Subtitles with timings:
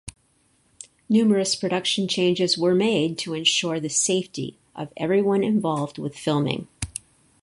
[1.09, 6.67] Numerous production changes were made to ensure the safety of everyone involved with filming.